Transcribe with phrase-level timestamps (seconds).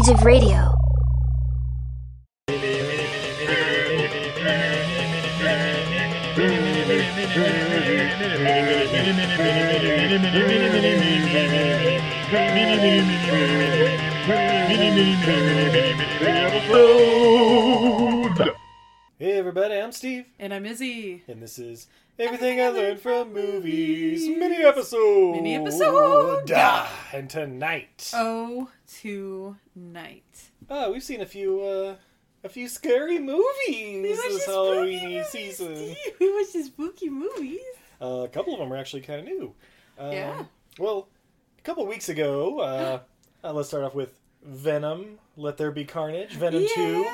[0.00, 0.72] Age of Radio.
[19.18, 21.22] Hey everybody, I'm Steve, And I'm Izzy.
[21.28, 21.88] and this is
[22.18, 25.32] Everything I Learned from Movies mini episode.
[25.36, 26.50] Mini episode.
[27.12, 30.50] And tonight, Oh, tonight.
[30.68, 31.94] oh, we've seen a few, uh,
[32.44, 35.94] a few scary movies this Halloween season.
[36.20, 37.60] We watched the spooky movies.
[38.00, 39.54] Uh, a couple of them are actually kind of new.
[39.98, 40.44] Um, Yeah.
[40.78, 41.08] Well,
[41.58, 43.00] a couple weeks ago, uh,
[43.44, 45.18] uh, let's start off with Venom.
[45.36, 46.32] Let There Be Carnage.
[46.32, 47.06] Venom Two.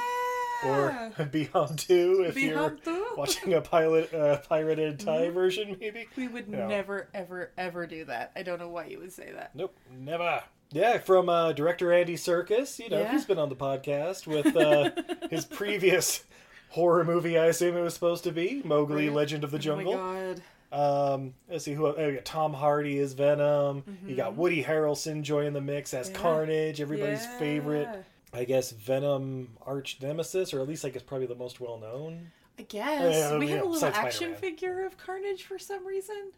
[0.64, 3.06] Or Beyond Two, if Beyond you're Two?
[3.16, 5.06] watching a pilot, uh, pirated Mm-hmm.
[5.06, 6.06] Thai version, maybe.
[6.16, 6.66] We would Yeah.
[6.66, 8.32] never, ever, ever do that.
[8.34, 9.54] I don't know why you would say that.
[9.54, 10.42] Nope, never.
[10.72, 12.78] Yeah, from uh, director Andy Serkis.
[12.78, 13.12] You know, Yeah.
[13.12, 14.91] he's been on the podcast with uh,
[15.31, 16.25] his previous
[16.70, 17.39] horror movie.
[17.39, 19.17] I assume it was supposed to be Mowgli: Right.
[19.17, 19.97] Legend of the Oh Jungle.
[19.97, 20.42] my god.
[20.72, 21.87] Um, let's see who.
[21.87, 23.84] Oh, yeah, Tom Hardy is Venom.
[24.06, 26.17] You got Woody Harrelson joining the mix as Mm-hmm.
[26.17, 26.22] Yeah.
[26.22, 27.39] Carnage, everybody's Yeah.
[27.39, 27.89] favorite.
[28.34, 32.33] I guess Venom arch nemesis, or at least I guess probably the most well known.
[32.59, 33.14] I guess.
[33.14, 36.33] Yeah, we have a little action figure of Carnage for some reason.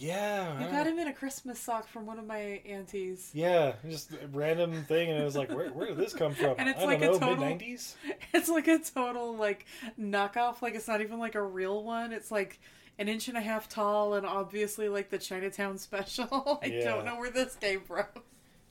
[0.00, 0.72] Yeah, We right.
[0.72, 3.30] got him in a Christmas sock from one of my aunties.
[3.34, 6.54] Yeah, just a random thing, and it was like, where, where did this come from?
[6.58, 7.96] And it's I like a know, total- mid nineties.
[8.34, 9.66] It's like a total like
[10.00, 10.62] knockoff.
[10.62, 12.12] Like it's not even like a real one.
[12.12, 12.58] It's like
[12.98, 16.60] an inch and a half tall and obviously like the Chinatown special.
[16.62, 16.84] I Yeah.
[16.84, 18.06] don't know where this came from.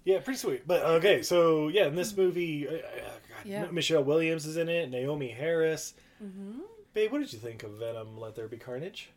[0.06, 0.66] Yeah, pretty sweet.
[0.66, 3.66] But okay, so yeah, in this movie, uh, uh, God, Yeah.
[3.70, 4.90] Michelle Williams is in it.
[4.90, 5.94] Naomie Harris.
[6.24, 6.62] Mm-hmm.
[6.94, 8.18] Babe, what did you think of Venom?
[8.18, 9.12] Let There Be Carnage.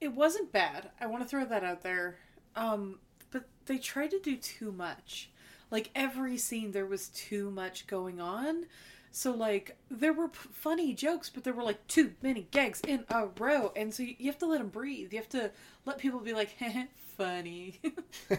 [0.00, 0.90] It wasn't bad.
[1.00, 2.18] I want to throw that out there.
[2.54, 2.98] Um,
[3.30, 5.30] but they tried to do too much.
[5.70, 8.66] Like every scene, there was too much going on.
[9.10, 13.04] So like there were p- funny jokes, but there were like too many gags in
[13.08, 15.12] a row, and so you, you have to let them breathe.
[15.12, 15.50] You have to
[15.86, 16.50] let people be like,
[17.16, 17.80] funny,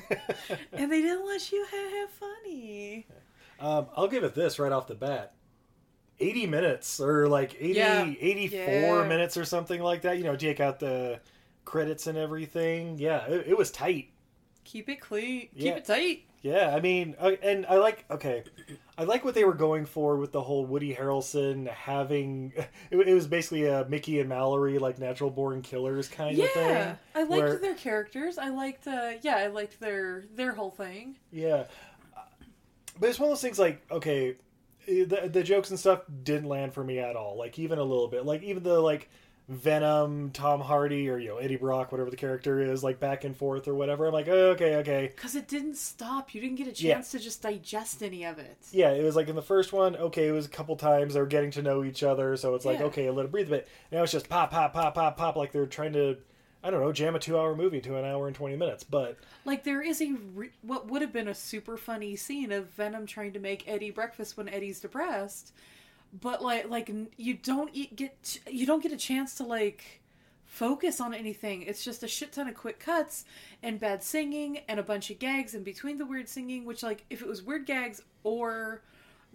[0.72, 3.08] and they didn't let you have funny.
[3.60, 5.34] Um, I'll give it this right off the bat.
[6.20, 8.14] 80 minutes or like 80, Yeah.
[8.20, 9.08] 84 Yeah.
[9.08, 10.18] minutes or something like that.
[10.18, 11.20] You know, take out the
[11.68, 12.98] credits and everything.
[12.98, 14.10] Yeah, it, it was tight.
[14.64, 15.42] Keep it clean.
[15.42, 15.72] Keep Yeah.
[15.76, 16.24] it tight.
[16.42, 18.44] Yeah, I mean, uh, and I like okay,
[18.98, 22.54] I like what they were going for with the whole Woody Harrelson having.
[22.90, 26.70] It, it was basically a Mickey and Mallory like natural born killers kind of thing.
[26.70, 28.38] Yeah, I liked where- their characters.
[28.38, 31.18] I liked, uh, yeah, I liked their their whole thing.
[31.32, 31.66] Yeah,
[33.00, 34.36] but it's one of those things like okay,
[34.86, 37.38] the the jokes and stuff didn't land for me at all.
[37.38, 38.26] Like even a little bit.
[38.26, 39.10] Like even the like
[39.50, 43.36] Venom, Tom Hardy, or you know Eddie Brock, whatever the character is, like back and
[43.36, 44.06] forth or whatever.
[44.06, 45.12] I'm like, oh, okay, okay.
[45.16, 46.34] Because it didn't stop.
[46.36, 47.20] You didn't get a chance Yeah.
[47.20, 48.58] to just digest any of it.
[48.72, 51.22] Yeah, it was like in the first one, okay, it was a couple times they
[51.22, 52.86] were getting to know each other, so it's like, Yeah.
[52.88, 53.68] okay, let it breathe a bit.
[53.92, 56.18] Now it's just pop, pop, pop, pop, pop, like they're trying to,
[56.62, 58.84] I don't know, jam a two hour movie to an hour and 20 minutes.
[58.84, 62.70] But Like there is a re- what would have been a super funny scene of
[62.72, 65.54] Venom trying to make Eddie breakfast when Eddie's depressed,
[66.14, 70.02] but like like you don't get you don't get a chance to like
[70.46, 71.64] focus on anything.
[71.64, 73.26] It's just a shit ton of quick cuts
[73.62, 76.66] and bad singing and a bunch of gags in between the weird singing.
[76.66, 78.82] Which like if it was weird gags or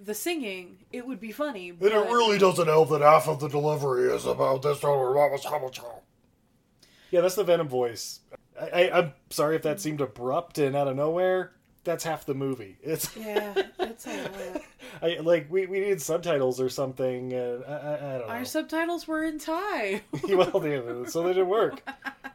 [0.02, 1.70] the singing, it would be funny.
[1.70, 5.14] And but- it really doesn't help that half of the delivery is about this or
[5.14, 5.44] what was
[7.12, 8.20] yeah, that's the Venom voice.
[8.58, 11.52] I, I, I'm sorry if that seemed abrupt and out of nowhere.
[11.84, 12.76] That's half the movie.
[12.82, 14.62] It's Yeah, it's a lot.
[15.02, 17.32] I, like we, we needed subtitles or something.
[17.32, 18.34] And I, I, I don't know.
[18.34, 20.02] Our subtitles were in Thai.
[20.28, 21.82] well, they, so they didn't work.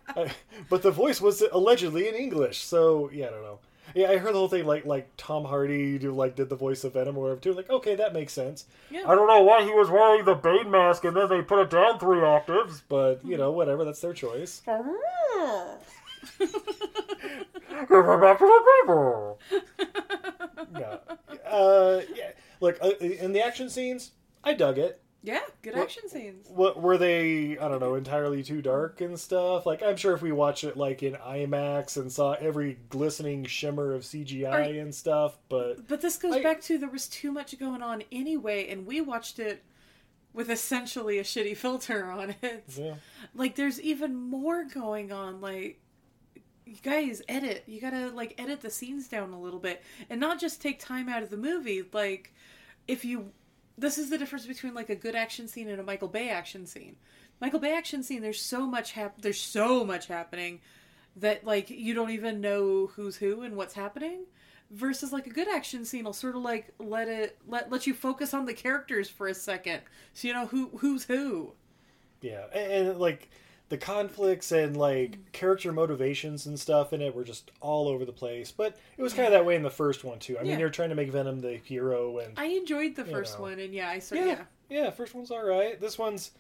[0.10, 0.32] I-
[0.70, 3.60] but the voice was allegedly in English, so yeah, I don't know.
[3.96, 6.84] Yeah, I heard the whole thing like like Tom Hardy do like did the voice
[6.84, 7.54] of Venom or whatever too.
[7.54, 8.66] Like, okay, that makes sense.
[8.92, 9.04] Yeah.
[9.08, 11.70] I don't know why he was wearing the Bane mask and then they put it
[11.70, 14.62] down three octaves, but you know, whatever, that's their choice.
[17.82, 19.40] Give it back to the people.
[20.80, 20.98] yeah.
[21.50, 22.32] Uh, yeah.
[22.60, 24.12] Look, uh, in the action scenes,
[24.44, 25.02] I dug it.
[25.24, 26.48] Yeah, good action scenes.
[26.50, 27.58] What were they?
[27.58, 29.66] I don't know, entirely too dark and stuff.
[29.66, 33.94] Like I'm sure if we watched it like in IMAX and saw every glistening shimmer
[33.94, 37.32] of CGI Are- and stuff, but But this goes I- back to there was too
[37.32, 39.64] much going on anyway, and we watched it
[40.34, 42.64] with essentially a shitty filter on it.
[42.78, 42.96] yeah,
[43.34, 45.42] Like, there's even more going on.
[45.42, 45.80] Like,
[46.68, 47.64] you guys edit.
[47.68, 51.10] You gotta like edit the scenes down a little bit, and not just take time
[51.10, 51.84] out of the movie.
[51.92, 52.34] Like,
[52.88, 53.32] if you,
[53.78, 56.66] this is the difference between like a good action scene and a Michael Bay action
[56.66, 56.96] scene.
[57.40, 60.60] Michael Bay action scene, there's so much hap- there's so much happening
[61.16, 64.26] that like you don't even know who's who and what's happening
[64.70, 67.94] versus like a good action scene will sort of like let it let let you
[67.94, 69.82] focus on the characters for a second
[70.14, 71.54] so you know who who's who
[72.22, 73.30] yeah, and, and like
[73.70, 78.12] the conflicts and like character motivations and stuff in it were just all over the
[78.14, 78.52] place.
[78.52, 80.38] But it was kind of that way in the first one too.
[80.38, 80.60] I mean, Yeah.
[80.60, 83.44] you're trying to make Venom the hero, and i enjoyed the first know.
[83.44, 84.38] one and yeah i saw yeah, yeah,
[84.70, 85.80] yeah, first one's all right.
[85.82, 86.32] This one's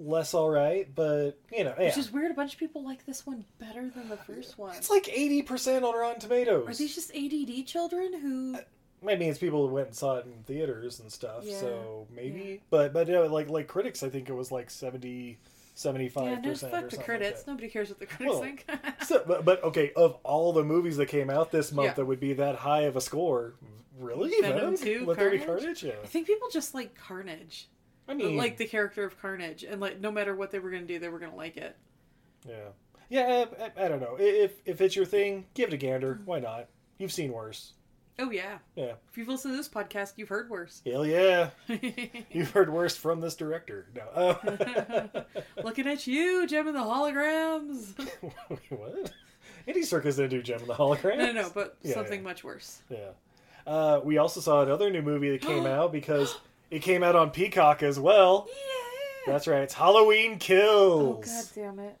[0.00, 1.86] less all right, but you know, yeah.
[1.86, 4.76] which is weird a bunch of people like this one better than the first one
[4.76, 6.68] It's like eighty percent on Rotten Tomatoes.
[6.68, 8.60] are these just add children who uh,
[9.02, 12.06] I mean, it's people who went and saw it in theaters and stuff, Yeah, so
[12.14, 12.40] maybe.
[12.40, 12.56] yeah.
[12.70, 15.38] But but you know, like like critics, I think it was like 70,
[15.78, 16.72] 75 yeah no percent.
[16.72, 18.66] fuck the critics nobody cares what the critics Well, think
[19.04, 21.94] So, but, but okay, of all the movies that came out this month Yeah.
[21.94, 23.54] that would be that high of a score,
[23.98, 24.32] really?
[24.40, 25.46] Venom 2, Let Carnage?
[25.46, 25.82] Carnage?
[25.84, 25.92] Yeah.
[26.02, 27.68] i think people just like carnage
[28.08, 30.82] I mean, like the character of carnage and like no matter what they were gonna
[30.86, 31.76] do they were gonna like it
[32.46, 32.54] yeah,
[33.08, 33.44] yeah.
[33.76, 34.16] I, I don't know.
[34.18, 36.20] If if it's your thing, give it a gander.
[36.24, 36.68] Why not?
[36.98, 37.72] You've seen worse.
[38.20, 38.94] Oh yeah Yeah.
[39.10, 41.50] if you've listened to this podcast you've heard worse Hell yeah.
[42.32, 43.86] You've heard worse from this director.
[43.94, 44.02] No.
[44.14, 45.22] Uh,
[45.62, 47.94] Looking at you, Jem and the Holograms.
[48.70, 49.12] what?
[49.66, 51.18] Andy Serkis didn't do Jem and the Hologram.
[51.18, 52.24] no, no, no, but Yeah, something yeah.
[52.24, 52.82] much worse.
[52.90, 53.10] Yeah.
[53.66, 56.36] Uh, we also saw another new movie that came out because
[56.70, 58.48] it came out on Peacock as well.
[58.48, 59.32] Yeah.
[59.32, 59.62] That's right.
[59.62, 61.26] It's Halloween Oh Kills.
[61.26, 61.96] god damn it!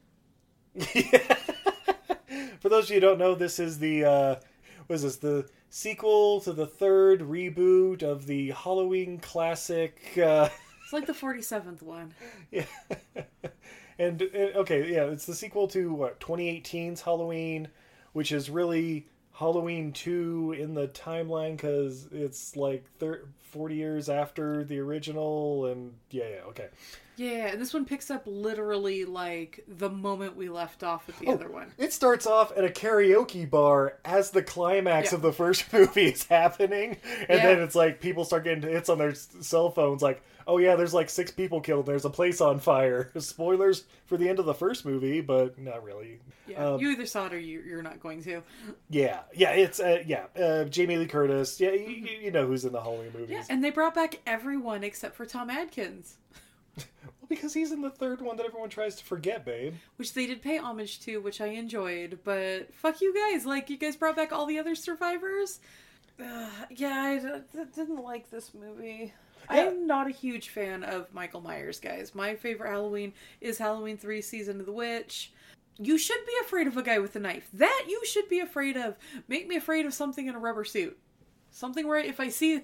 [2.60, 4.34] For those of you who don't know, this is the uh,
[4.86, 5.16] what is this?
[5.16, 10.16] The sequel to the third reboot of the Halloween classic.
[10.16, 10.48] Uh,
[10.84, 12.14] It's like the forty seventh one.
[12.50, 12.64] yeah.
[13.98, 17.68] and uh, okay, yeah, it's the sequel to what 2018's Halloween,
[18.14, 24.64] which is really Halloween 2 in the timeline because it's like thir- 40 years after
[24.64, 26.68] the original, and yeah, yeah, okay.
[27.18, 31.26] Yeah, and this one picks up literally like the moment we left off with the
[31.26, 31.72] Oh, other one.
[31.76, 35.16] It starts off at a karaoke bar as the climax Yeah.
[35.16, 36.96] of the first movie is happening,
[37.28, 37.46] and Yeah.
[37.46, 40.94] then it's like people start getting hits on their cell phones, like, "Oh yeah, there's
[40.94, 41.86] like six people killed.
[41.86, 45.82] There's a place on fire." Spoilers for the end of the first movie, but not
[45.82, 46.20] really.
[46.46, 48.42] Yeah, Um, you either saw it or you, you're not going to.
[48.88, 51.60] Yeah, yeah, it's uh, yeah, uh, Jamie Lee Curtis.
[51.60, 53.30] Yeah, you, you- you know who's in the Halloween movies.
[53.30, 56.16] Yeah, and they brought back everyone except for Tom Atkins,
[57.20, 59.74] Well, because he's in the third one that everyone tries to forget, babe.
[59.96, 62.20] which they did pay homage to, which I enjoyed.
[62.24, 63.44] But fuck you guys!
[63.44, 65.60] Like you guys brought back all the other survivors.
[66.22, 69.12] Uh, yeah, I d- d- didn't like this movie.
[69.50, 69.62] Yeah.
[69.62, 72.14] I'm not a huge fan of Michael Myers, guys.
[72.14, 75.32] My favorite Halloween is Halloween 3 Season of the Witch.
[75.78, 77.48] You should be afraid of a guy with a knife.
[77.54, 78.96] That you should be afraid of.
[79.28, 80.98] Make me afraid of something in a rubber suit.
[81.50, 82.60] Something where if I see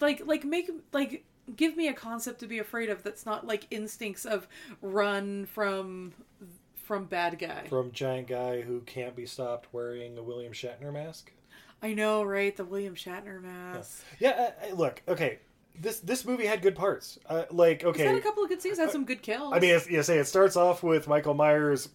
[0.00, 1.24] like like make like
[1.56, 4.46] give me a concept to be afraid of that's not like instincts of
[4.80, 6.12] run from
[6.74, 7.66] from bad guy.
[7.68, 11.32] From giant guy who can't be stopped wearing a William Shatner mask.
[11.82, 12.56] I know, right?
[12.56, 14.04] The William Shatner mask.
[14.20, 14.30] Yeah,
[14.62, 15.40] uh, uh, look, okay,
[15.78, 17.18] this this movie had good parts.
[17.26, 18.78] Uh, like, It's had okay, a couple of good scenes.
[18.78, 19.52] Had some good kills.
[19.52, 21.88] I mean, it's, you say it starts off with Michael Myers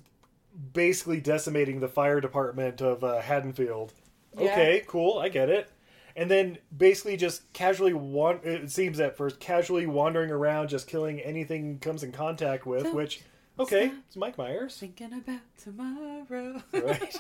[0.74, 3.94] basically decimating the fire department of uh, Haddonfield.
[4.38, 4.52] Yeah.
[4.52, 5.70] Okay, cool, I get it.
[6.18, 11.20] And then basically just casually wan- it seems at first casually wandering around, just killing
[11.20, 12.86] anything comes in contact with.
[12.86, 13.22] Don't which,
[13.60, 14.76] okay, it's Mike Myers.
[14.78, 16.64] thinking about tomorrow.
[16.74, 17.20] right?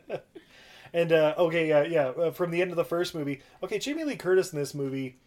[0.92, 2.06] and uh, okay, yeah, yeah.
[2.08, 5.18] Uh, from the end of the first movie, okay, Jamie Lee Curtis in this movie,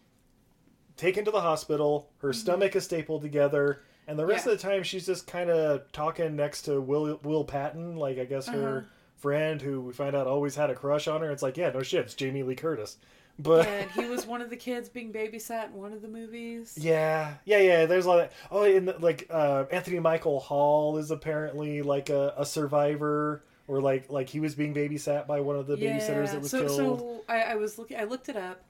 [0.96, 4.48] taken to the hospital, her stomach is stapled together, and the rest Mm-hmm.
[4.50, 4.54] Yeah.
[4.54, 8.24] of the time she's just kind of talking next to Will Will Patton, like I
[8.24, 8.86] guess her Uh-huh.
[9.24, 11.30] Friend who we find out always had a crush on her.
[11.30, 12.98] It's like, yeah, no shit, it's Jamie Lee Curtis.
[13.38, 16.76] But and he was one of the kids being babysat in one of the movies.
[16.78, 17.86] Yeah, yeah, yeah.
[17.86, 22.34] There's a lot of oh, and like uh, Anthony Michael Hall is apparently like a,
[22.36, 26.42] a survivor, or like like he was being babysat by one of the babysitters that
[26.42, 26.98] was so, killed.
[27.00, 27.98] So I, I was looking.
[27.98, 28.62] I looked it up.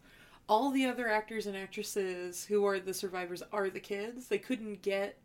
[0.48, 4.28] All the other actors and actresses who are the survivors are the kids.
[4.28, 5.18] They couldn't get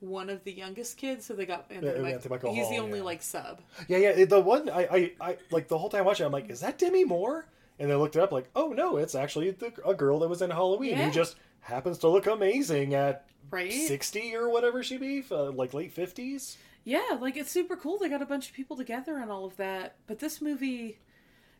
[0.00, 2.14] one of the youngest kids, so they got Anthony, Yeah, Michael.
[2.14, 3.04] Anthony Michael He's the only yeah.
[3.04, 3.60] like sub.
[3.88, 4.24] Yeah, yeah.
[4.24, 7.04] The one I, I, I like the whole time watching, I'm like, is that Demi
[7.04, 7.46] Moore?
[7.80, 10.42] And I looked it up, like, oh no, it's actually the, a girl that was
[10.42, 11.06] in Halloween Yeah.
[11.06, 13.72] who just happens to look amazing at right?
[13.72, 16.56] 60 or whatever she be, uh, like late 50s.
[16.84, 17.98] Yeah, like it's super cool.
[17.98, 19.96] They got a bunch of people together and all of that.
[20.06, 20.98] But this movie,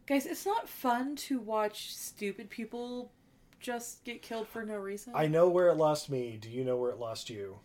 [0.07, 3.13] guys, it's not fun to watch stupid people
[3.61, 5.13] just get killed for no reason.
[5.17, 6.39] I know where it lost me.
[6.41, 7.59] Do you know where it lost you?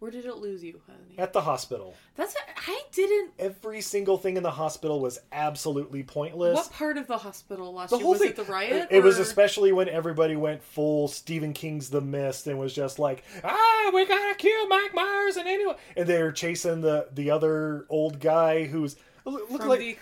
[0.00, 1.14] Where did it lose you, honey?
[1.18, 1.94] At the hospital.
[2.16, 2.34] That's
[2.66, 3.32] I didn't.
[3.38, 6.54] Every single thing in the hospital was absolutely pointless.
[6.56, 8.02] What part of the hospital lost the you?
[8.02, 8.30] whole Was thing.
[8.30, 8.88] it the riot?
[8.90, 12.98] It, it was especially when everybody went full Stephen King's The Mist and was just
[12.98, 15.76] like, ah, we gotta kill Mike Myers and anyone.
[15.96, 18.96] And they were chasing the the other old guy who's
[19.38, 19.98] from like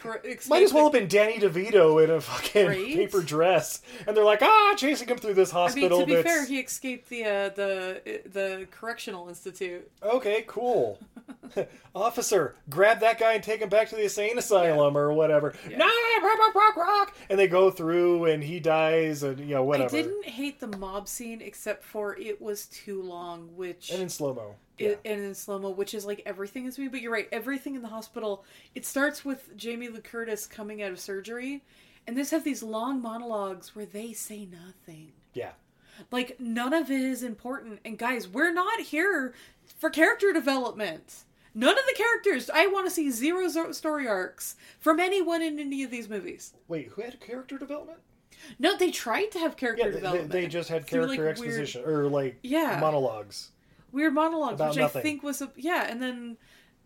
[0.48, 2.94] might as well have been Danny DeVito in a fucking Right?
[2.94, 3.82] paper dress.
[4.06, 6.00] And they're like, ah, chasing him through this I mean, hospital.
[6.00, 9.90] to be that's fair, he escaped the uh, the the correctional institute.
[10.02, 10.98] okay, cool.
[11.94, 15.54] Officer, grab that guy and take him back to the insane asylum or whatever.
[15.70, 17.16] No, rock, rock, rock, rock.
[17.30, 19.96] And they go through, and he dies, and you know whatever.
[19.96, 24.08] I didn't hate the mob scene except for it was too long, which And in
[24.08, 24.54] slow mo.
[24.78, 26.88] It, and in slow mo, which is like everything is me.
[26.88, 28.44] But you're right, everything in the hospital.
[28.74, 31.62] It starts with Jamie Lee Curtis coming out of surgery,
[32.06, 35.12] and this have these long monologues where they say nothing.
[35.34, 35.52] Yeah.
[36.12, 37.80] Like none of it is important.
[37.84, 39.34] And guys, we're not here
[39.78, 41.24] for character development.
[41.54, 42.48] None of the characters.
[42.50, 46.54] I want to see zero story arcs from anyone in any of these movies.
[46.68, 47.98] Wait, who had character development?
[48.60, 50.30] No, they tried to have character Yeah, they, development.
[50.30, 52.78] they just had character like, weird- exposition or like Yeah.
[52.80, 53.50] monologues.
[53.92, 55.00] Weird monologues, About which nothing.
[55.00, 56.36] I think was a yeah, and then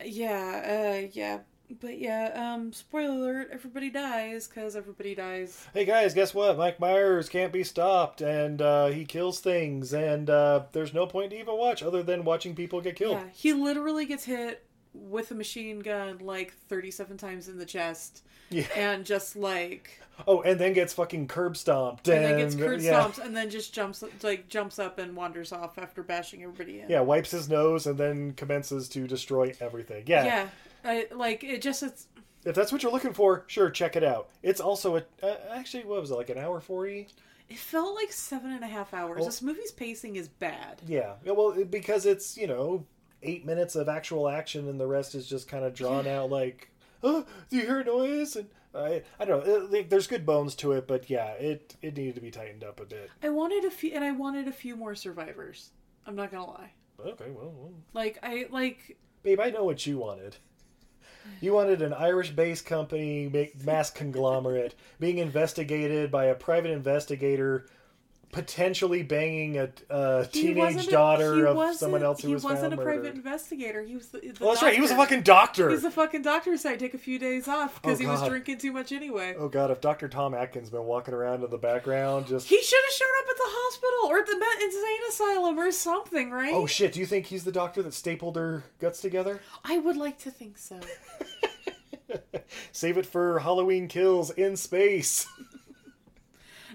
[0.05, 1.39] yeah, uh, yeah,
[1.81, 2.53] but yeah.
[2.55, 5.67] Um, spoiler alert: everybody dies because everybody dies.
[5.75, 6.57] Hey guys, guess what?
[6.59, 11.31] Mike Myers can't be stopped, and uh, he kills things, and uh, there's no point
[11.31, 13.15] to even watch other than watching people get killed.
[13.17, 18.25] Yeah, he literally gets hit with a machine gun like thirty-seven times in the chest,
[18.51, 18.67] Yeah.
[18.77, 22.81] and just like Oh, and then gets fucking curb stomped, and and, then gets curb
[22.81, 26.81] yeah, stomps, and then just jumps like jumps up and wanders off after bashing everybody
[26.81, 26.91] in.
[26.91, 30.05] yeah, wipes his nose, and then commences to destroy everything.
[30.07, 30.49] Yeah, yeah.
[30.85, 32.07] I, like it just it's
[32.45, 34.29] if that's what you're looking for, sure, check it out.
[34.43, 37.09] It's also a uh, actually what was it like an hour forty?
[37.49, 39.17] it felt like seven and a half hours.
[39.17, 40.81] Well- this movie's pacing is bad.
[40.87, 42.85] Yeah, well, because it's you know
[43.23, 46.31] eight minutes of actual action, and the rest is just kind of drawn out.
[46.31, 46.71] Like,
[47.03, 48.37] oh, do you hear a noise?
[48.37, 49.55] And I, I don't know.
[49.57, 52.65] It- like, there's good bones to it, but yeah, it it needed to be tightened
[52.65, 53.11] up a bit.
[53.23, 55.71] I wanted a few, and I wanted a few more survivors.
[56.07, 56.73] I'm not gonna lie.
[57.01, 60.37] Okay, well, well, Like I like babe, I know what you wanted.
[61.41, 67.67] You wanted an Irish-based company, mass conglomerate, being investigated by a private investigator,
[68.33, 72.73] potentially banging a, a teenage wasn't a- daughter of someone else who he was wasn't
[72.73, 73.15] a private murdered.
[73.17, 73.83] investigator.
[73.83, 74.75] He was the, the Well, that's right.
[74.75, 75.05] He was a doctor.
[75.11, 75.71] fucking doctor.
[75.71, 78.59] He's the fucking doctor said take a few days off because Oh, he was drinking
[78.59, 79.35] too much anyway.
[79.39, 80.09] Oh god, if Dr.
[80.09, 83.37] Tom Atkins been walking around in the background just He should have showed up at
[83.37, 86.55] the hospital or at the insane asylum or something, right?
[86.55, 89.41] Oh shit, do you think he's the doctor that stapled her guts together?
[89.65, 90.81] I would like to think so.
[92.73, 95.27] Save it for Halloween kills in space.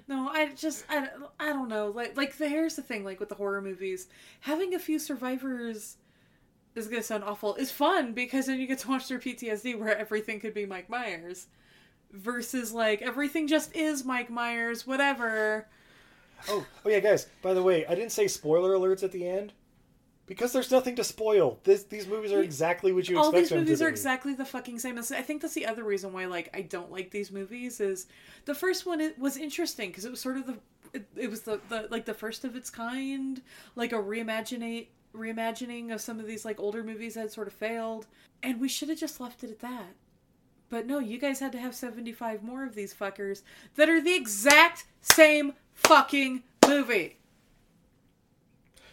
[0.07, 1.09] No, I just I,
[1.39, 1.87] I don't know.
[1.89, 3.03] Like like the here's the thing.
[3.03, 4.07] Like with the horror movies,
[4.41, 5.97] having a few survivors
[6.75, 7.55] is gonna sound awful.
[7.55, 10.89] Is fun because then you get to watch their PTSD where everything could be Mike
[10.89, 11.47] Myers,
[12.11, 14.87] versus like everything just is Mike Myers.
[14.87, 15.67] Whatever.
[16.47, 17.27] oh, oh yeah, guys.
[17.41, 19.53] By the way, I didn't say spoiler alerts at the end
[20.27, 21.57] because there's nothing to spoil.
[21.63, 23.93] This, these movies are exactly what you All expect these them movies to are be.
[23.93, 24.97] exactly the fucking same.
[24.97, 28.05] I think that's the other reason why like I don't like these movies is
[28.45, 30.57] the first one it was interesting because it was sort of the
[30.93, 33.41] it, it was the, the like the first of its kind,
[33.75, 37.53] like a reimagining reimagining of some of these like older movies that had sort of
[37.53, 38.05] failed,
[38.43, 39.95] and we should have just left it at that.
[40.69, 43.41] But no, you guys had to have 75 more of these fuckers
[43.75, 47.17] that are the exact same fucking movie.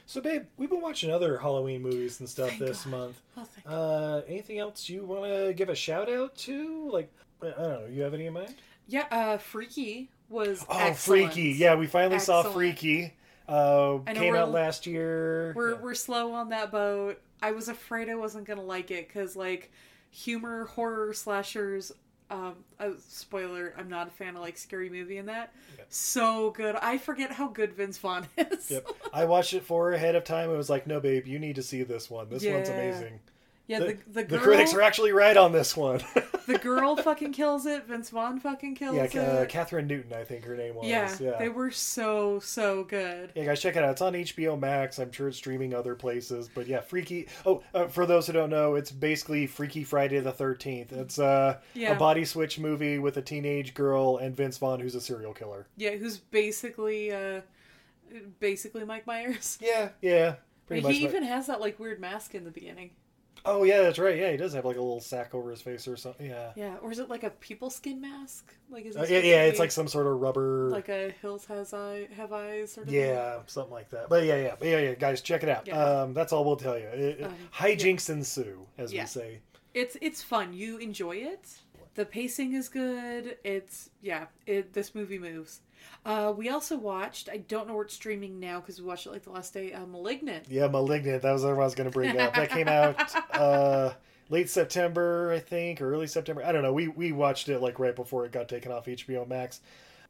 [0.06, 2.90] So, babe, we've been watching other Halloween movies and stuff Thank this God.
[2.90, 3.20] month.
[3.66, 6.90] Uh, anything else you want to give a shout out to?
[6.90, 7.10] Like,
[7.42, 7.86] I don't know.
[7.90, 8.54] You have any in mind?
[8.86, 11.32] Yeah, uh, Freaky was Oh, excellent.
[11.32, 11.50] Freaky!
[11.52, 13.14] Yeah, we finally saw Freaky.
[13.48, 15.52] Uh, came out last year.
[15.54, 15.80] We're Yeah.
[15.80, 17.20] we're slow on that boat.
[17.42, 19.70] I was afraid I wasn't gonna like it because like
[20.10, 21.92] humor, horror, slashers.
[22.34, 25.52] Um, uh, spoiler: I'm not a fan of like scary movie and that.
[25.88, 26.74] So good.
[26.74, 28.70] I forget how good Vince Vaughn is.
[28.70, 28.88] Yep.
[29.12, 30.50] I watched it for her ahead of time.
[30.50, 32.28] It was like, no, babe, you need to see this one.
[32.28, 33.20] This one's amazing.
[33.66, 36.02] Yeah, The, the the the critics are actually right on this one.
[36.46, 37.86] the girl fucking kills it.
[37.86, 39.14] Vince Vaughn fucking kills it.
[39.14, 39.46] yeah, uh.
[39.46, 40.86] Kathryn Newton, I think her name was.
[40.86, 41.38] yeah, yeah.
[41.38, 43.32] they were so so good.
[43.34, 43.92] Yeah, guys, check it out.
[43.92, 44.98] It's on HBO Max.
[44.98, 46.50] I'm sure it's streaming other places.
[46.54, 47.26] But yeah, Freaky.
[47.46, 50.92] Oh, uh, for those who don't know, it's basically Freaky Friday the 13th.
[50.92, 51.92] It's uh, Yeah.
[51.92, 55.66] a body switch movie with a teenage girl and Vince Vaughn, who's a serial killer.
[55.78, 57.40] Yeah, who's basically uh,
[58.40, 59.58] Basically, Mike Myers.
[59.60, 60.34] Yeah, yeah,
[60.66, 60.94] pretty he much.
[61.02, 62.90] but- even has that like weird mask in the beginning.
[63.46, 64.16] Oh yeah, that's right.
[64.16, 66.26] Yeah, he does have like a little sack over his face or something.
[66.30, 66.52] Yeah.
[66.56, 68.54] Yeah, or is it like a people skin mask?
[68.70, 70.70] Like is it Uh, yeah, yeah, it's like some sort of rubber.
[70.70, 72.92] like a Hills has eye have eyes sort of.
[72.94, 74.08] yeah, something like that.
[74.08, 74.94] But yeah, yeah, but yeah, yeah.
[74.94, 75.66] Guys, check it out.
[75.66, 75.76] Yeah.
[75.78, 76.86] Um, that's all we'll tell you.
[76.86, 79.02] It, Um, hijinks ensue, as Yeah.
[79.02, 79.38] we say.
[79.74, 80.52] It's it's fun.
[80.52, 81.58] You enjoy it.
[81.94, 83.36] The pacing is good.
[83.44, 84.26] It's yeah.
[84.46, 85.60] It this movie moves.
[86.04, 87.28] Uh, we also watched.
[87.28, 89.72] I don't know where it's streaming now because we watched it like the last day.
[89.72, 90.46] Uh, Malignant.
[90.48, 91.22] Yeah, Malignant.
[91.22, 92.34] That was what I was going to bring up.
[92.34, 92.96] That came out
[93.32, 93.92] uh,
[94.28, 96.44] late September, I think, or early September.
[96.44, 96.72] I don't know.
[96.72, 99.60] We we watched it like right before it got taken off HBO Max.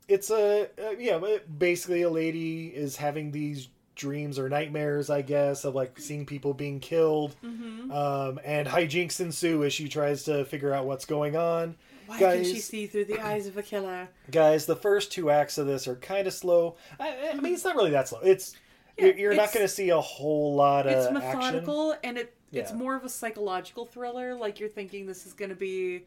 [0.09, 5.64] It's a uh, yeah, basically a lady is having these dreams or nightmares, I guess,
[5.64, 7.90] of like seeing people being killed, Mm-hmm.
[7.92, 11.76] um, and hijinks ensue as she tries to figure out what's going on.
[12.06, 14.08] Why guys, can she see through the eyes of a killer?
[14.30, 16.76] guys, the first two acts of this are kind of slow.
[17.00, 18.20] I, I mean, it's not really that slow.
[18.20, 18.54] It's
[18.98, 21.14] Yeah, you're, you're not going to see a whole lot of It's action.
[21.14, 22.76] methodical and it it's Yeah.
[22.76, 24.34] more of a psychological thriller.
[24.34, 26.04] Like you're thinking this is going to be,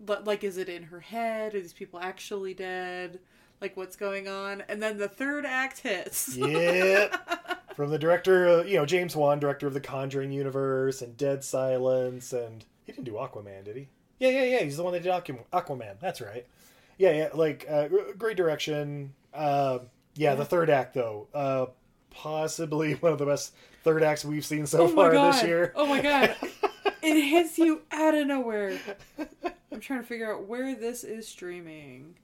[0.00, 1.54] but like, is it in her head?
[1.54, 3.20] Are these people actually dead?
[3.60, 4.62] Like, what's going on?
[4.68, 6.36] And then the third act hits.
[6.36, 7.16] yeah.
[7.74, 11.44] From the director, uh, you know, James Wan, director of the Conjuring universe and Dead
[11.44, 13.88] Silence, and he didn't do Aquaman, did he?
[14.18, 14.58] Yeah, yeah, yeah.
[14.60, 16.00] He's the one that did Aquaman.
[16.00, 16.46] That's right.
[16.98, 17.28] Yeah, yeah.
[17.34, 19.12] Like uh, great direction.
[19.34, 19.80] Uh,
[20.14, 21.66] yeah, the third act though, uh,
[22.10, 25.34] possibly one of the best third acts we've seen so oh far god!
[25.34, 25.72] this year.
[25.74, 26.34] Oh my god!
[27.02, 28.78] it hits you out of nowhere.
[29.70, 32.16] I'm trying to figure out where this is streaming.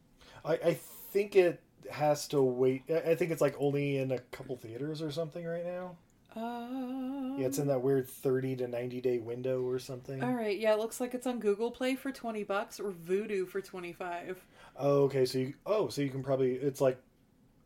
[0.44, 0.78] I, I
[1.12, 2.84] think it has to wait.
[2.90, 5.96] I think it's like only in a couple theaters or something right now.
[6.34, 10.22] Um, Yeah, it's in that weird thirty to ninety day window or something.
[10.22, 13.46] All right, yeah, it looks like it's on Google Play for twenty bucks or Vudu
[13.46, 14.42] for twenty five.
[14.76, 15.26] Oh, okay.
[15.26, 16.98] So you oh, so you can probably it's like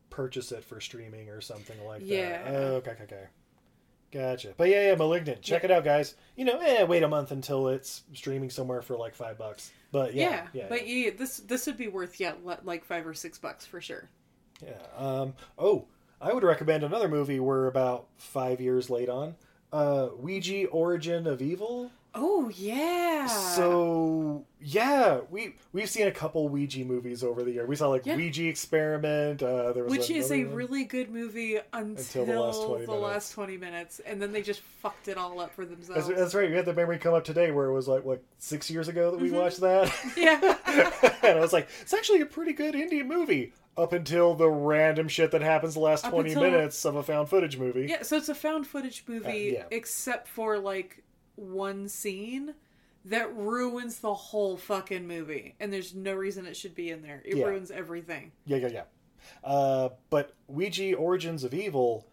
[0.09, 2.43] purchase it for streaming or something like Yeah.
[2.43, 2.53] that.
[2.53, 3.23] Oh, okay, okay, okay.
[4.11, 4.53] Gotcha.
[4.55, 5.41] But yeah, yeah, Malignant.
[5.41, 6.15] Check it out, guys.
[6.35, 9.71] You know, eh, wait a month until it's streaming somewhere for like five bucks.
[9.91, 12.33] But Yeah, yeah, yeah, but yeah, this this would be worth yeah
[12.63, 14.09] like five or six bucks for sure.
[14.65, 14.71] yeah.
[14.97, 15.33] Um.
[15.57, 15.87] Oh,
[16.21, 19.35] I would recommend another movie we're about five years late on.
[19.73, 21.91] Uh, Ouija: Origin of Evil.
[22.19, 23.27] Oh yeah.
[23.27, 27.65] So yeah, we we've seen a couple Ouija movies over the year.
[27.67, 28.15] We saw like Yeah.
[28.15, 29.43] Ouija Experiment.
[29.43, 30.55] Uh, there was which is a one.
[30.55, 33.03] really good movie until, the last 20 the minutes.
[33.03, 36.49] last 20 minutes and then they just fucked it all up for themselves that's right.
[36.49, 39.11] We had the memory come up today where it was like what six years ago
[39.11, 39.37] that we Mm-hmm.
[39.37, 40.57] watched that, yeah
[41.23, 45.07] and I was like, it's actually a pretty good indie movie up until the random
[45.07, 47.87] shit that happens the last twenty until- minutes of a found footage movie.
[47.89, 49.63] yeah so it's a found footage movie Uh, yeah.
[49.71, 51.03] except for like
[51.37, 52.53] one scene
[53.05, 57.21] that ruins the whole fucking movie and there's no reason it should be in there
[57.23, 57.45] it Yeah.
[57.45, 58.67] ruins everything yeah, yeah.
[58.67, 58.83] yeah.
[59.43, 62.05] Uh, but Ouija: Origins of Evil,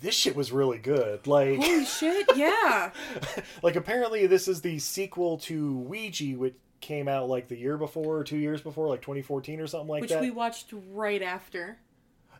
[0.00, 1.26] this shit was really good.
[1.26, 2.90] Like, holy shit yeah
[3.62, 8.16] like apparently this is the sequel to Ouija, which came out like the year before
[8.18, 10.20] or two years before, like 2014 or something like that.
[10.20, 11.78] which we watched right after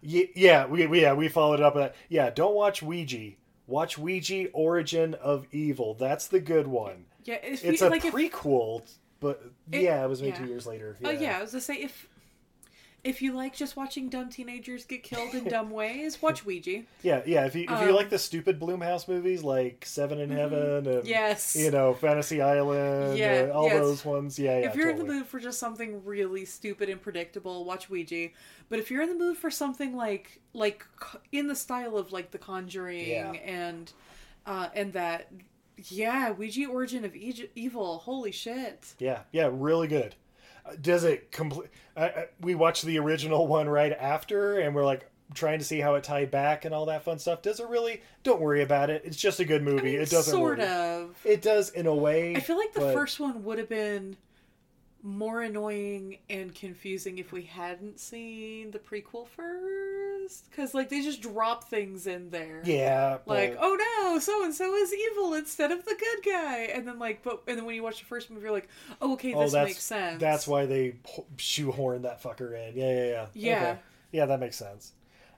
[0.02, 1.94] Ye- Yeah, we, we yeah we followed it up with that.
[2.08, 3.32] Yeah, don't watch Ouija.
[3.70, 5.94] Watch Ouija: Origin of Evil.
[5.94, 7.06] That's the good one.
[7.24, 8.82] yeah if It's a like if, prequel,
[9.20, 10.38] but It- yeah, it was made yeah.
[10.40, 10.96] two years later.
[11.04, 12.08] Oh yeah, I was gonna say if
[13.02, 16.82] if you like just watching dumb teenagers get killed in dumb ways, watch Ouija.
[17.02, 17.46] yeah, yeah.
[17.46, 21.06] If you if you Um, like the stupid Blumhouse movies like Seven in Heaven and
[21.06, 21.56] Yes.
[21.56, 23.78] you know Fantasy Island, Yeah, uh, all yes.
[23.80, 24.38] those ones.
[24.38, 24.66] Yeah, yeah.
[24.68, 25.08] if you're in totally.
[25.08, 28.28] the mood for just something really stupid and predictable, watch Ouija.
[28.68, 32.12] But if you're in the mood for something like like c- in the style of
[32.12, 33.32] like The Conjuring Yeah.
[33.32, 33.92] and
[34.46, 35.28] uh and that
[35.88, 37.98] yeah, Ouija Origin of Evil.
[38.00, 38.94] Holy shit.
[38.98, 40.14] Yeah, yeah, really good.
[40.80, 41.70] Does it complete?
[42.40, 46.02] We watched the original one right after, and we're like trying to see how it
[46.02, 47.42] tied back and all that fun stuff.
[47.42, 48.02] Does it really?
[48.22, 49.02] Don't worry about it.
[49.04, 49.90] It's just a good movie.
[49.90, 51.16] I mean, it doesn't sort of.
[51.24, 52.34] It does in a way.
[52.34, 54.16] I feel like the but- first one would have been
[55.02, 61.22] more annoying and confusing if we hadn't seen the prequel first because like they just
[61.22, 63.76] drop things in there Yeah, like oh
[64.12, 67.42] no so and so is evil instead of the good guy and then like but
[67.48, 68.68] and then when you watch the first movie you're like
[69.00, 70.94] oh okay oh, this makes sense that's why they
[71.36, 72.76] shoehorn that fucker in.
[72.76, 73.26] Yeah, yeah, yeah.
[73.34, 73.56] Yeah.
[73.56, 73.78] Okay.
[74.12, 74.92] yeah, that makes sense.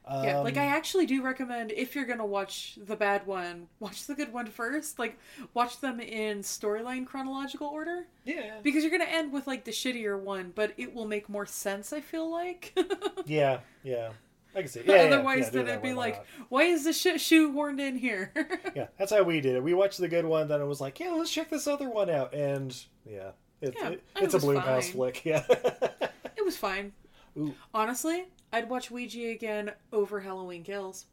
[0.08, 4.06] Yeah like i Um, actually do recommend if you're gonna watch the bad one watch
[4.06, 5.18] the good one first like
[5.54, 10.18] watch them in storyline chronological order yeah, because you're gonna end with like the shittier
[10.20, 11.92] one, but it will make more sense.
[11.92, 12.72] I feel like.
[13.26, 14.10] yeah, yeah.
[14.54, 14.82] I can see.
[14.86, 16.26] Yeah, yeah, Otherwise, yeah, then it'd be like, not?
[16.50, 18.32] why is this shit shoehorned in here?
[18.76, 19.62] yeah, that's how we did it.
[19.62, 22.10] We watched the good one, then it was like, yeah, let's check this other one
[22.10, 25.24] out, and yeah, it's Yeah, it, it it's a was Blumhouse flick.
[25.24, 25.42] Yeah.
[25.48, 26.92] it was fine.
[27.36, 27.54] Ooh.
[27.74, 31.06] Honestly, I'd watch Ouija again over Halloween Kills.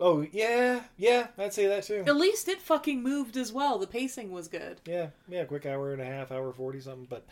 [0.00, 2.04] Oh yeah, yeah, I'd say that too.
[2.06, 3.78] At least it fucking moved as well.
[3.78, 4.80] The pacing was good.
[4.86, 7.06] Yeah, yeah, quick hour and a half, hour forty something.
[7.08, 7.24] But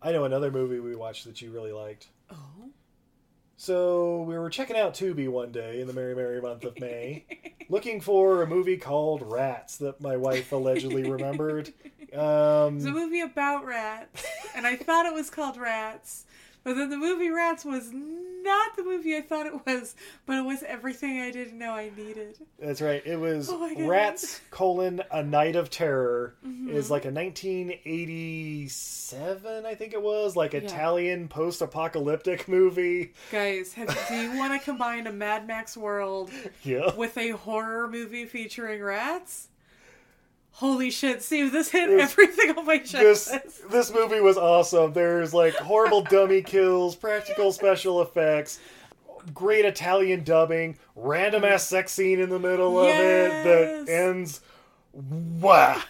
[0.00, 2.08] I know another movie we watched that you really liked.
[2.30, 2.36] Oh.
[3.56, 7.26] So we were checking out Tubi one day in the merry merry month of May,
[7.68, 11.72] looking for a movie called Rats that my wife allegedly remembered.
[12.12, 16.24] Um, It's a movie about rats, and I thought it was called Rats,
[16.64, 19.94] but then the movie Rats was not the movie I thought it was,
[20.24, 22.38] but it was everything I didn't know I needed.
[22.58, 23.04] That's right.
[23.06, 23.86] It was Oh.
[23.86, 26.70] Rats colon A Night of Terror Mm-hmm.
[26.70, 33.12] is like a 1987, I think it was, like Italian post-apocalyptic movie.
[33.30, 36.30] Guys, have, do you want to combine a Mad Max world
[36.62, 36.94] Yeah.
[36.94, 39.48] with a horror movie featuring rats?
[40.60, 42.92] Holy shit, Steve, this hit This- everything on my This
[43.30, 43.70] checklist.
[43.70, 44.92] this movie was awesome.
[44.92, 48.60] There's like horrible dummy kills, practical special effects,
[49.32, 53.44] great Italian dubbing, random ass sex scene in the middle of it
[53.86, 54.42] that ends
[54.92, 55.80] wow.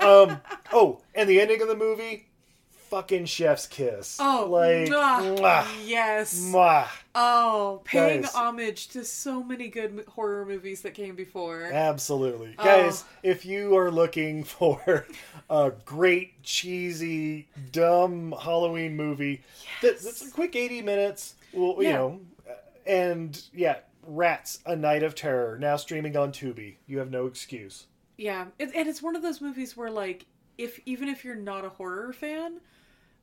[0.00, 0.40] um
[0.72, 2.28] oh, and the ending of the movie
[2.70, 4.18] fucking chef's kiss.
[4.20, 6.38] Oh, like mwah, mwah, yes.
[6.40, 6.86] mwah.
[7.14, 8.34] Oh, paying Guys.
[8.34, 11.64] homage to so many good horror movies that came before.
[11.64, 12.54] Absolutely.
[12.58, 12.64] Oh.
[12.64, 15.06] Guys, if you are looking for
[15.48, 19.42] a great, cheesy, dumb Halloween movie,
[19.82, 22.54] that, that's a quick 80 minutes, well, you know, uh,
[22.86, 26.76] and yeah, Rats, A Night of Terror, now streaming on Tubi.
[26.86, 27.86] You have no excuse.
[28.16, 30.26] Yeah, it, and it's one of those movies where like
[30.58, 32.60] if even if you're not a horror fan,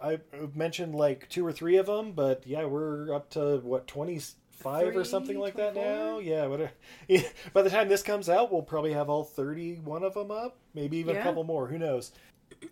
[0.00, 0.20] I
[0.54, 4.92] mentioned like two or three of them, but yeah, we're up to what 25 or
[4.92, 6.20] Three, something like that now.
[6.20, 6.70] Yeah, what
[7.08, 10.56] yeah, by the time this comes out, we'll probably have all 31 of them up,
[10.72, 12.12] maybe even a couple more, who knows.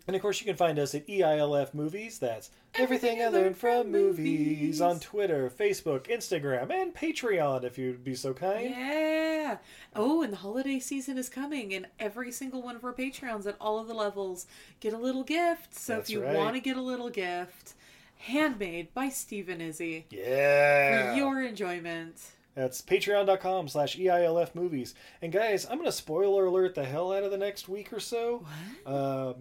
[0.05, 2.19] And of course, you can find us at EILF Movies.
[2.19, 8.15] That's everything I learned from movies on Twitter, Facebook, Instagram, and Patreon, if you'd be
[8.15, 8.69] so kind.
[8.69, 9.57] Yeah.
[9.95, 13.55] Oh, and the holiday season is coming, and every single one of our Patreons at
[13.61, 14.45] all of the levels
[14.79, 15.75] get a little gift.
[15.75, 16.35] So That's if you right.
[16.35, 17.73] want to get a little gift,
[18.17, 21.11] handmade by Stephen Izzy Yeah.
[21.13, 22.15] for your enjoyment.
[22.55, 24.95] That's patreon.com slash EILF movies.
[25.21, 27.99] And guys, I'm going to spoiler alert the hell out of the next week or
[27.99, 28.43] so.
[28.85, 29.35] Um,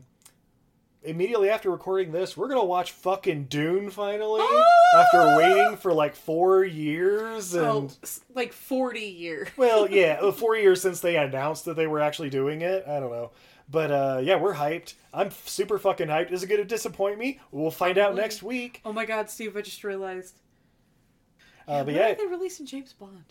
[1.06, 4.44] immediately after recording this, we're going to watch fucking Dune finally.
[4.96, 7.54] After waiting for like four years.
[7.54, 7.90] And, Oh,
[8.34, 9.48] like 40 years.
[9.56, 12.84] well, yeah, uh, four years since they announced that they were actually doing it.
[12.86, 13.30] I don't know.
[13.68, 14.94] But uh, yeah, we're hyped.
[15.12, 16.30] I'm super fucking hyped.
[16.30, 17.40] Is it going to disappoint me?
[17.50, 18.80] We'll find out next week.
[18.84, 20.38] Oh my god, Steve, I just realized.
[21.66, 23.24] Uh, but When yeah, are they releasing James Bond?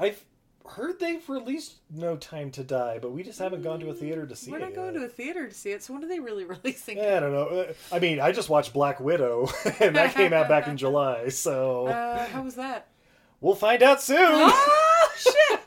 [0.00, 0.24] I've
[0.66, 4.26] heard they've released No Time to Die, but we just haven't gone to a theater
[4.26, 4.60] to see We're it.
[4.60, 5.00] not going yet.
[5.00, 7.32] to a theater to see it, so when are they really releasing Yeah, I don't
[7.32, 7.66] know.
[7.90, 9.48] I mean, I just watched Black Widow,
[9.80, 12.88] and that came out back in July, so Uh, how was that?
[13.40, 14.18] we'll find out soon.
[14.20, 15.60] oh, shit!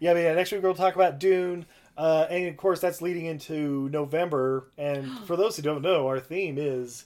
[0.00, 1.66] yeah, but yeah, next week we'll talk about Dune.
[1.96, 4.70] Uh, and of course, that's leading into November.
[4.78, 7.04] And for those who don't know, our theme is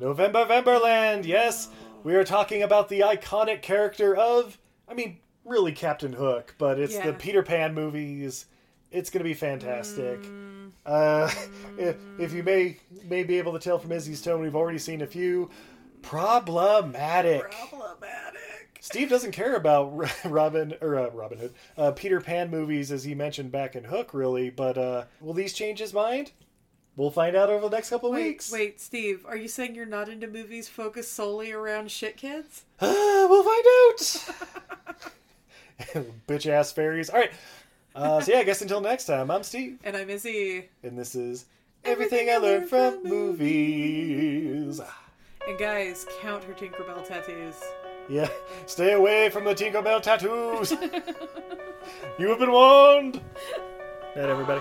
[0.00, 1.24] November Vemberland.
[1.24, 1.68] Yes,
[2.02, 6.98] we are talking about the iconic character of, I mean, really Captain Hook, but it's
[6.98, 8.46] the Peter Pan movies.
[8.90, 10.20] It's going to be fantastic.
[10.84, 11.30] Uh,
[11.78, 12.76] if, if you may
[13.08, 15.50] may be able to tell from Izzy's tone, we've already seen a few.
[16.02, 17.50] Problematic.
[17.50, 18.78] Problematic.
[18.80, 19.92] Steve doesn't care about
[20.24, 24.14] Robin or uh, Robin Hood, uh, Peter Pan movies, as he mentioned back in Hook,
[24.14, 24.50] really.
[24.50, 26.30] But uh, will these change his mind?
[26.96, 28.50] We'll find out over the next couple Wait, weeks.
[28.50, 32.64] wait, Steve, are you saying you're not into movies focused solely around shit kids?
[32.80, 34.30] we'll find out.
[36.28, 37.10] bitch ass fairies.
[37.10, 37.30] All right.
[37.94, 40.68] Uh, so yeah, I guess until next time, I'm Steve, And I'm Izzy.
[40.82, 41.46] and this is
[41.84, 44.80] everything I learned from movies.
[45.48, 47.54] And guys, count her Tinkerbell tattoos.
[48.08, 48.28] Yeah,
[48.66, 50.70] stay away from the Tinkerbell tattoos.
[52.18, 53.14] you have been warned.
[54.14, 54.60] Night, everybody.